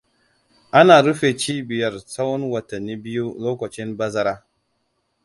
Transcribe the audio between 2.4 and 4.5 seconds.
watanni biyu lokacin bazara.